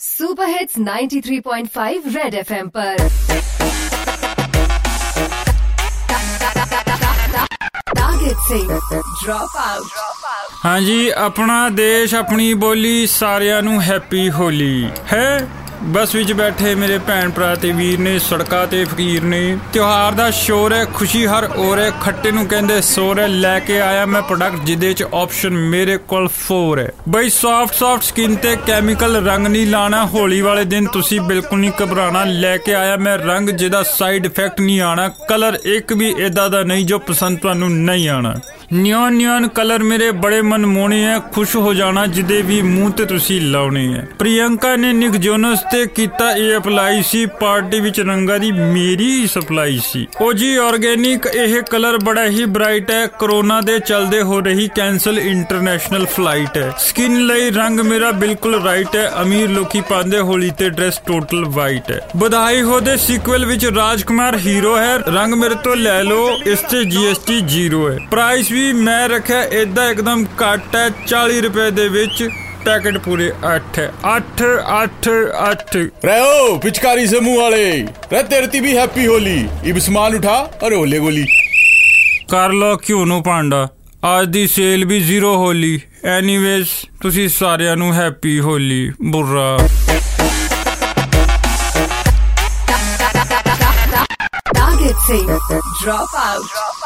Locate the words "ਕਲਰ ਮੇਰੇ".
39.47-40.09